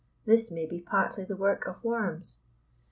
[0.25, 2.39] This may be partly the work of worms.